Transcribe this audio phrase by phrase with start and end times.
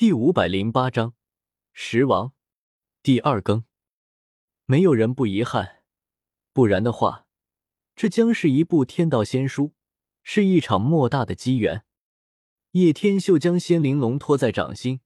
[0.00, 1.12] 第五百零八章
[1.74, 2.32] 十王
[3.02, 3.64] 第二更。
[4.64, 5.82] 没有人不遗憾，
[6.54, 7.26] 不然的话，
[7.94, 9.74] 这将是一部天道仙书，
[10.22, 11.84] 是一场莫大的机缘。
[12.70, 15.00] 叶天秀将仙灵龙托在掌心，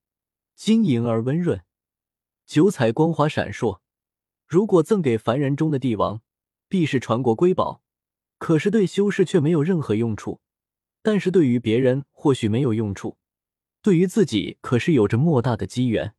[0.54, 1.65] 晶莹而温润，
[2.47, 3.81] 九彩光华闪烁。
[4.47, 6.23] 如果赠给凡人中的帝王，
[6.69, 7.83] 必是传国瑰宝。
[8.39, 10.41] 可是对修士却没有任何用处，
[11.03, 13.19] 但是对于别人或许没有用处。
[13.85, 16.14] 对于自己可是有着莫大的机缘，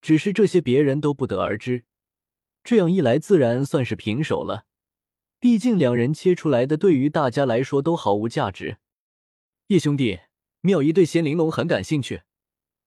[0.00, 1.84] 只是这些别人都不得而知。
[2.62, 4.64] 这样一来，自然算是平手了。
[5.40, 8.78] 毕竟两人切出来的，对于大家来说都毫无价值。
[9.66, 10.20] 叶兄弟，
[10.60, 12.22] 妙仪对仙玲珑很感兴趣，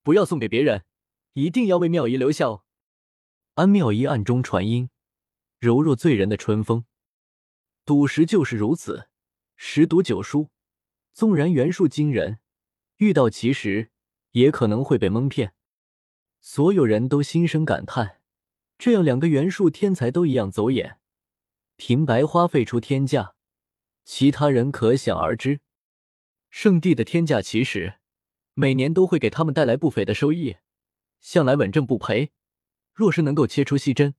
[0.03, 0.85] 不要送给别人，
[1.33, 2.63] 一定要为妙仪留下哦。
[3.55, 4.89] 安妙仪暗中传音，
[5.59, 6.85] 柔若醉人的春风。
[7.83, 9.09] 赌石就是如此，
[9.57, 10.49] 十赌九输，
[11.11, 12.39] 纵然元术惊人，
[12.99, 13.89] 遇到奇石。
[14.33, 15.53] 也可能会被蒙骗，
[16.41, 18.19] 所有人都心生感叹。
[18.77, 20.99] 这样两个元术天才都一样走眼，
[21.77, 23.35] 平白花费出天价，
[24.03, 25.61] 其他人可想而知。
[26.49, 27.95] 圣地的天价奇石，
[28.53, 30.57] 每年都会给他们带来不菲的收益，
[31.19, 32.31] 向来稳挣不赔。
[32.93, 34.15] 若是能够切出细针，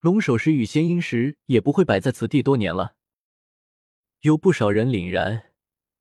[0.00, 2.94] 龙首石与仙鹰石也不会摆在此地多年了。
[4.20, 5.52] 有不少人凛然，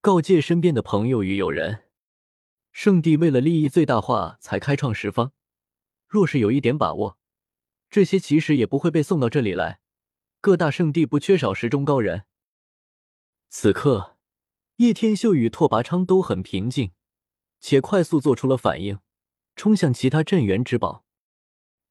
[0.01, 1.84] 告诫身边的朋友与友人。
[2.75, 5.31] 圣地为了利益最大化才开创十方，
[6.09, 7.17] 若是有一点把握，
[7.89, 9.79] 这些奇石也不会被送到这里来。
[10.41, 12.25] 各大圣地不缺少十中高人。
[13.47, 14.17] 此刻，
[14.75, 16.91] 叶天秀与拓跋昌都很平静，
[17.61, 18.99] 且快速做出了反应，
[19.55, 21.05] 冲向其他镇元之宝。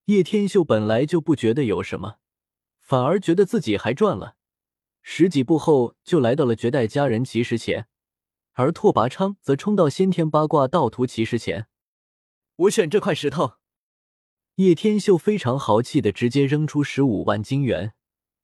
[0.04, 2.16] 叶天秀本来就不觉得有什么，
[2.82, 4.36] 反而觉得自己还赚了。
[5.00, 7.88] 十几步后，就来到了绝代佳人奇石前。
[8.54, 11.66] 而拓跋昌则冲到先天八卦道图奇石前，
[12.56, 13.54] 我选这块石头。
[14.56, 17.94] 叶天秀非常豪气的直接扔出十五万金元，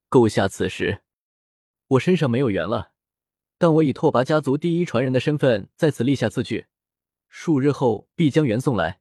[0.09, 1.03] 购下此石。
[1.87, 2.91] 我身上没有元了，
[3.57, 6.67] 但我以拓跋家族第一传人的身份在此立下字据，
[7.29, 8.99] 数日后必将元送来。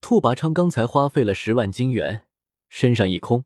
[0.00, 2.28] 拓跋昌刚才花费了十万金元，
[2.68, 3.44] 身上一空，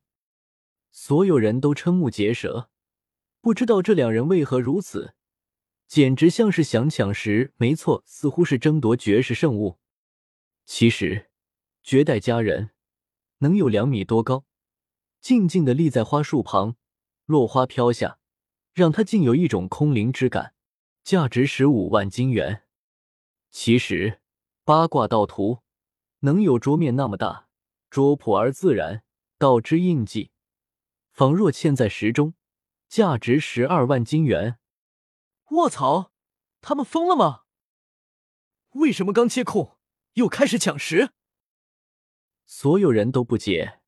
[0.90, 2.68] 所有人都瞠目结舌，
[3.40, 5.14] 不知道这两人为何如此。
[5.88, 9.78] 简直像是想抢食，没错，似乎是争夺绝世圣物。
[10.66, 11.30] 其实，
[11.82, 12.70] 绝代佳人
[13.38, 14.44] 能有两米多高，
[15.22, 16.76] 静静的立在花树旁，
[17.24, 18.18] 落花飘下，
[18.74, 20.54] 让他竟有一种空灵之感。
[21.02, 22.64] 价值十五万金元。
[23.50, 24.20] 其实，
[24.64, 25.60] 八卦道图
[26.20, 27.48] 能有桌面那么大，
[27.88, 29.02] 拙朴而自然，
[29.38, 30.32] 道之印记，
[31.12, 32.34] 仿若嵌在石中，
[32.90, 34.57] 价值十二万金元。
[35.50, 36.12] 卧槽！
[36.60, 37.44] 他们疯了吗？
[38.72, 39.78] 为什么刚切空
[40.14, 41.10] 又开始抢食？
[42.44, 43.80] 所有人都不解，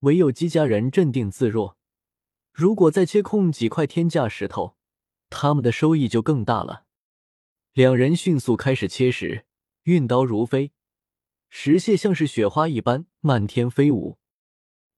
[0.00, 1.76] 唯有姬家人镇定自若。
[2.52, 4.76] 如果再切空几块天价石头，
[5.28, 6.84] 他们的收益就更大了。
[7.72, 9.44] 两人迅速开始切石，
[9.84, 10.72] 运刀如飞，
[11.48, 14.18] 石屑像是雪花一般漫天飞舞。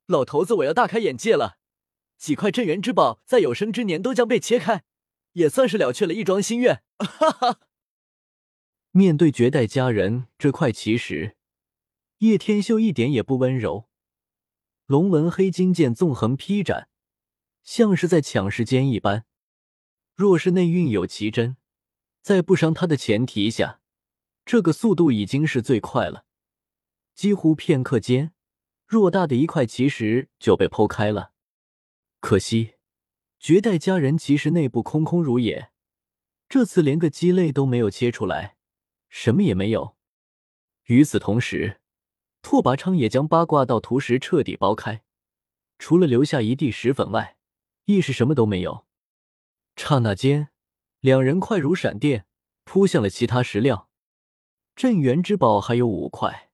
[0.07, 1.59] 老头子，我要大开眼界了！
[2.19, 4.85] 几块镇元之宝在有生之年都将被切开。
[5.33, 7.61] 也算是了却了一桩心愿， 哈哈。
[8.93, 11.37] 面对绝代佳人这块奇石，
[12.19, 13.89] 叶天秀一点也不温柔，
[14.87, 16.89] 龙纹黑金剑纵横劈斩，
[17.63, 19.25] 像是在抢时间一般。
[20.17, 21.57] 若是内蕴有奇珍，
[22.21, 23.81] 在不伤他的前提下，
[24.45, 26.25] 这个速度已经是最快了。
[27.15, 28.33] 几乎片刻间，
[28.89, 31.33] 偌大的一块奇石就被剖开了。
[32.19, 32.75] 可惜。
[33.41, 35.71] 绝代佳人其实内部空空如也，
[36.47, 38.59] 这次连个鸡肋都没有切出来，
[39.09, 39.97] 什么也没有。
[40.89, 41.81] 与此同时，
[42.43, 45.03] 拓跋昌也将八卦道图石彻底剥开，
[45.79, 47.39] 除了留下一地石粉外，
[47.87, 48.85] 亦是什么都没有。
[49.75, 50.51] 刹那间，
[51.01, 52.27] 两人快如闪电
[52.65, 53.89] 扑向了其他石料。
[54.77, 56.51] 镇元之宝还有五块，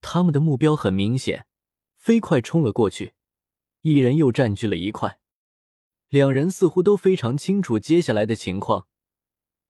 [0.00, 1.48] 他们的目标很明显，
[1.96, 3.14] 飞快冲了过去，
[3.80, 5.18] 一人又占据了一块。
[6.14, 8.86] 两人似乎都非常清楚接下来的情况，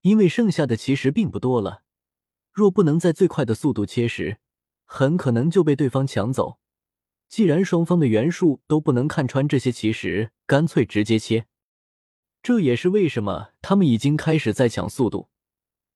[0.01, 1.81] 因为剩下的其实并不多了。
[2.51, 4.37] 若不能在最快的速度切石，
[4.83, 6.59] 很可能就被对方抢走。
[7.27, 11.47] 既然双方的元术都不能看穿这些奇石，干脆直接切。
[12.43, 15.29] 这也是为什么他们已经开始在抢速度，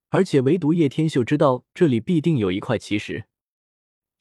[0.09, 3.25] 而且唯独叶天秀知道这里必定有一块奇石。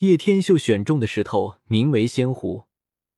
[0.00, 2.64] 叶天秀选中的石头名为仙湖，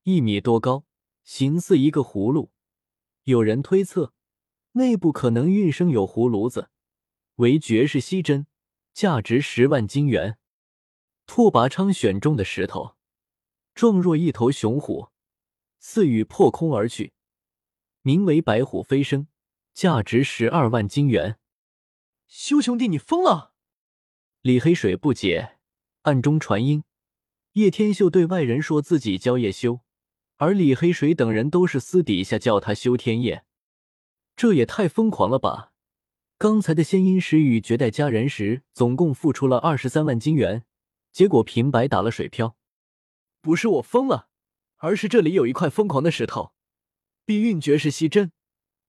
[0.05, 0.85] 一米多高，
[1.25, 2.53] 形似一个葫芦。
[3.31, 4.12] 有人推测，
[4.73, 6.69] 内部可能运生有葫芦子，
[7.37, 8.47] 为绝世稀珍，
[8.93, 10.38] 价值十万金元。
[11.27, 12.97] 拓跋昌选中的石头，
[13.73, 15.09] 状若一头雄虎，
[15.79, 17.12] 似欲破空而去，
[18.03, 19.29] 名为白虎飞升，
[19.73, 21.38] 价值十二万金元。
[22.26, 23.55] 修兄弟，你疯了！
[24.41, 25.59] 李黑水不解，
[26.03, 26.83] 暗中传音：
[27.53, 29.81] 叶天秀对外人说自己叫叶修，
[30.41, 33.45] 而李黑水等人都是私底下叫他修天叶，
[34.35, 35.75] 这也太疯狂了吧！
[36.39, 40.65] 刚才的仙音石与绝代佳人石总共付出了二十三万金元。
[41.13, 42.57] 结果平白打了水漂，
[43.43, 44.29] 不是我疯了，
[44.77, 46.55] 而是这里有一块疯狂的石头，
[47.27, 48.33] 碧韵绝世稀珍，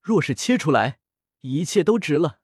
[0.02, 1.00] 若是切出来，
[1.42, 2.40] 一切都值了。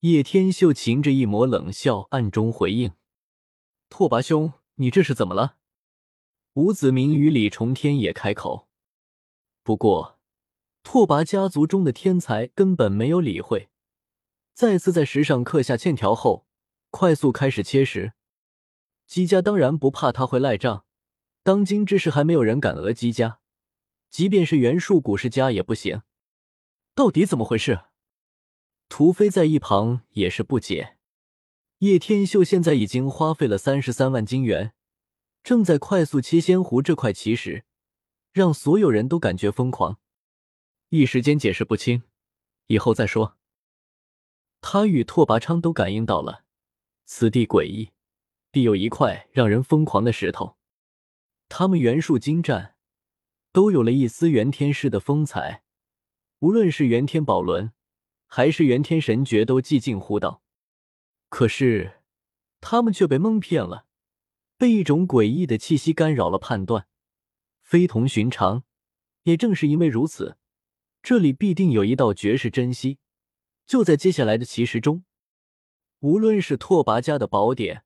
[0.00, 2.92] 叶天秀噙着一抹冷笑，暗中回应
[3.90, 5.56] ：“拓跋兄，你这是怎么了？”
[6.54, 8.68] 吴子明与李重天也开口，
[9.62, 10.18] 不过
[10.82, 13.70] 拓跋家族中的天才根本没有理会，
[14.52, 16.46] 再次在石上刻下欠条后，
[16.90, 18.12] 快速开始切石。
[19.06, 20.84] 姬家当然不怕他会赖账，
[21.42, 23.40] 当今之事还没有人敢讹姬家，
[24.10, 26.02] 即便是袁术古世家也不行。
[26.94, 27.84] 到底怎么回事？
[28.90, 30.98] 屠飞在一旁也是不解。
[31.78, 34.74] 叶天秀现在已经花费了三十三万金元，
[35.42, 37.64] 正在快速切仙湖这块奇石，
[38.32, 39.98] 让所有人都感觉疯狂，
[40.90, 42.02] 一时间解释不清，
[42.66, 43.36] 以后再说。
[44.60, 46.44] 他与拓跋昌都感应到了，
[47.04, 47.90] 此地诡异。
[48.52, 50.58] 必有一块让人疯狂的石头。
[51.48, 52.76] 他们元术精湛，
[53.50, 55.64] 都有了一丝元天师的风采。
[56.40, 57.72] 无论是元天宝轮，
[58.26, 60.42] 还是元天神诀，都寂近乎道。
[61.30, 62.02] 可是
[62.60, 63.86] 他们却被蒙骗了，
[64.62, 66.86] 被一种诡异的气息干扰了判断，
[67.62, 68.62] 非同寻常。
[69.24, 70.38] 也正是因为如此，
[71.02, 73.00] 这里必定有一道绝世珍稀，
[73.66, 75.02] 就在接下来的奇石中。
[75.98, 77.82] 无论是拓跋家的宝典。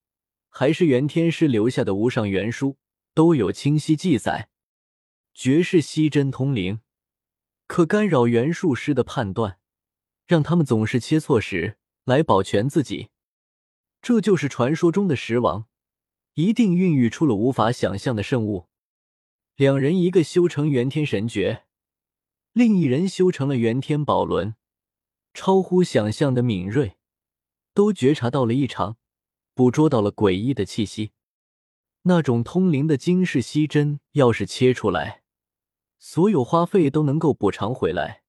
[0.51, 2.77] 还是元天师留下的无上元书
[3.15, 4.51] 都有清晰记载，
[5.33, 6.81] 绝世稀珍通灵，
[7.67, 9.59] 可干扰元术师的判断，
[10.27, 13.09] 让他们总是切错石来保全自己。
[14.03, 15.67] 这就是传说中的石王，
[16.37, 18.69] 一定孕育出了无法想象的圣物。
[19.55, 21.65] 两人一个修成元天神诀，
[22.53, 24.55] 另一人修成了元天宝轮，
[25.33, 26.99] 超乎想象的敏锐，
[27.73, 28.99] 都觉察到了异常。
[29.55, 31.13] 捕捉到了诡异的气息，
[32.03, 35.23] 那种通灵的金世稀珍，要是切出来，
[35.99, 38.23] 所有花费都能够补偿回来，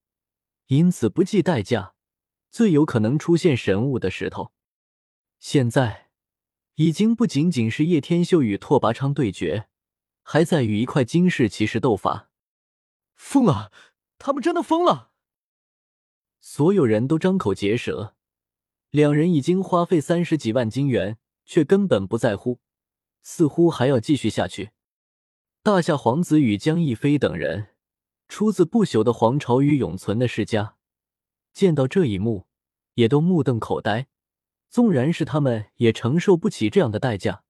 [0.67, 1.95] 因此不计代价。
[2.49, 4.53] 最有可能出现神物的石头，
[5.37, 6.06] 现在
[6.77, 9.67] 已经不仅仅是叶天秀与拓跋昌对决，
[10.21, 12.29] 还在与一块金世奇石斗法。
[13.15, 13.71] 疯了！
[14.19, 15.09] 他们真的疯了！
[16.39, 18.15] 所有人都张口结舌。
[18.91, 22.59] 两人已经花费三十几万金元，却根本不在乎，
[23.23, 24.69] 似乎还要继续下去。
[25.63, 27.69] 大夏皇子与江逸飞等人，
[28.27, 30.75] 出自不朽的皇朝与永存的世家，
[31.51, 32.45] 见到这一幕，
[32.93, 34.09] 也都目瞪口呆。
[34.69, 37.43] 纵然是他们，也承受不起这样的代价。